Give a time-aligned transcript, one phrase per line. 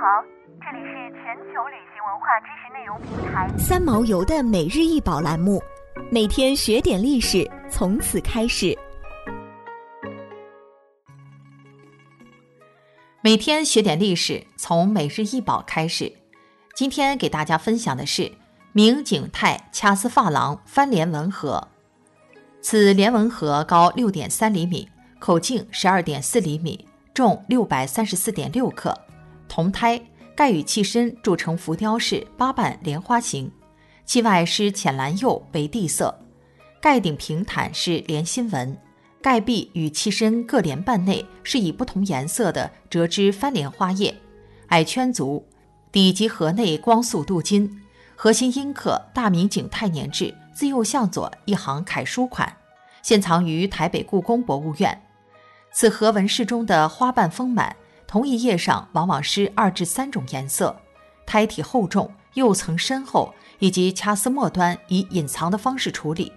[0.00, 0.22] 好，
[0.60, 5.60] 这里是全球旅行文化知识内容平台三毛游的每日一宝栏目，
[6.08, 8.78] 每天学点历史，从此开始。
[13.22, 16.12] 每天学点历史，从每日一宝开始。
[16.76, 18.30] 今天给大家分享的是
[18.70, 21.66] 明景泰掐丝珐琅翻莲纹盒。
[22.60, 24.88] 此莲纹盒高六点三厘米，
[25.18, 28.96] 口径十二点四厘米，重六百三十四点六克，
[29.48, 30.00] 铜胎，
[30.36, 33.50] 盖与器身铸成浮雕式八瓣莲花形，
[34.04, 36.16] 器外施浅蓝釉为地色，
[36.80, 38.76] 盖顶平坦是莲心纹。
[39.20, 44.14] 盖壁与器身各莲瓣内是以不同颜色的折枝翻莲花叶，
[44.68, 45.44] 矮圈足，
[45.90, 47.82] 底及盒内光素镀金，
[48.14, 52.56] 核心阴刻“大明景泰年制”自右向左一行楷书款，
[53.02, 55.02] 现藏于台北故宫博物院。
[55.72, 57.76] 此盒纹饰中的花瓣丰满，
[58.08, 60.74] 同一页上往往施二至三种颜色，
[61.26, 66.32] 胎体厚重，釉层深厚，以及掐丝末端以隐藏的方式处理，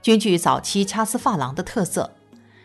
[0.00, 2.10] 均具早期掐丝珐琅的特色。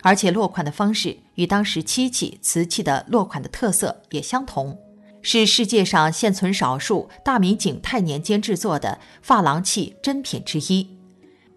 [0.00, 4.78] 而且落款的方式与当时漆器、瓷器的落款的特色也相同，
[5.20, 10.96] 是世界上现存少数大明景泰年间制作的珐琅器珍品之一。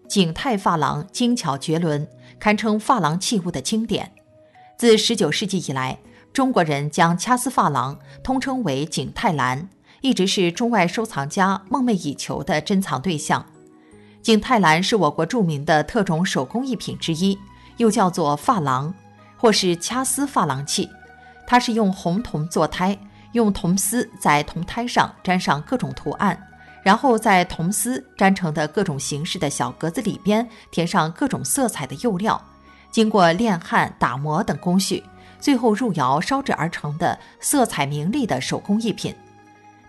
[0.08, 2.06] 景泰珐琅精巧绝伦，
[2.38, 4.12] 堪称珐琅器物的经典。
[4.76, 5.98] 自19世纪以来，
[6.32, 9.68] 中国人将掐丝珐琅通称为景泰蓝，
[10.00, 13.44] 一直是中外收藏家梦寐以求的珍藏对象。
[14.22, 17.38] 景泰蓝是我国著名的特种手工艺品之一。
[17.78, 18.94] 又叫做珐琅，
[19.38, 20.88] 或是掐丝珐琅器，
[21.46, 22.96] 它是用红铜做胎，
[23.32, 26.38] 用铜丝在铜胎上粘上各种图案，
[26.82, 32.40] 然后在铜丝粘成的各种形式的小格子里边填上各种色彩的釉料，
[32.90, 35.02] 经过炼焊、打磨等工序，
[35.42, 39.12] 最后入窑烧制而成的色彩明丽的手工艺品。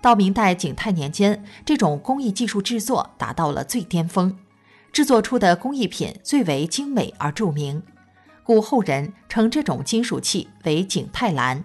[0.01, 4.35] 到明代景泰年间，这种工艺技术制作达到了最巅峰。
[4.91, 7.83] 制作出的工艺品最为精美而著名，
[8.43, 11.63] 故后人称这种金属器为景泰蓝。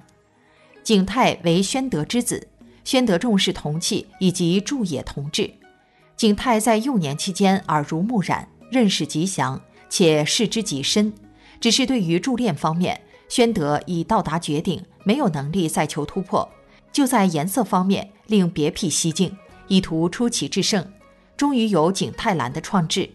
[0.84, 2.47] 景泰为宣德之子，
[2.84, 5.50] 宣德重视铜器以及铸冶铜制。
[6.15, 11.12] 景泰在幼年期间耳濡目染，认识极详，且视之极深。
[11.60, 16.49] 只是对于铸炼方面，宣德已到达绝顶，没有能力再求突破，
[16.91, 20.84] 就在颜色方面令别辟蹊径，以图出奇制胜。
[21.37, 23.09] 终于有景泰蓝的创制。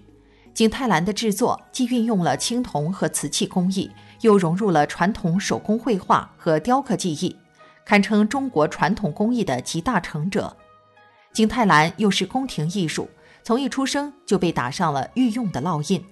[0.54, 3.90] 景泰蓝的制作既运用了青铜和瓷器工艺，
[4.22, 7.36] 又融入了传统手工绘画和雕刻技艺，
[7.84, 10.56] 堪称中国传统工艺的集大成者。
[11.34, 13.10] 景泰蓝又是宫廷艺术，
[13.44, 16.06] 从一出生就被打上了御用的烙印，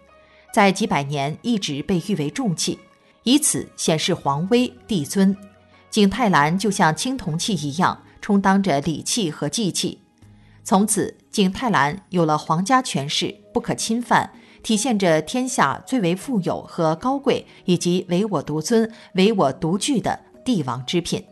[0.51, 2.79] 在几百年一直被誉为重器，
[3.23, 5.35] 以此显示皇威帝尊。
[5.89, 9.99] 景泰蓝就像青铜器一样，充当着礼器和祭器。
[10.63, 14.31] 从此，景泰蓝有了皇家权势，不可侵犯，
[14.63, 21.25] 体现着天下最为富有和高贵，以及唯我独尊、唯我独具的帝王之品，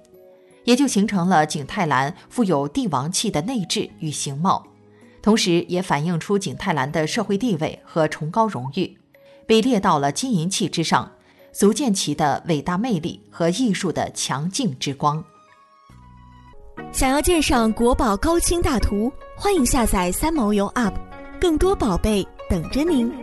[0.66, 4.66] 也就形成了景泰蓝富有帝王气的内质与形貌，
[5.22, 8.98] 同时也反映出景泰蓝的社会地位和崇高荣誉，
[9.46, 11.12] 被列到了金银器之上，
[11.52, 15.24] 足见其的伟大魅力和艺术的强劲之光。
[16.92, 20.94] 想要鉴赏国宝高清大图，欢迎下载三毛游 App，
[21.40, 23.14] 更多宝贝等着您。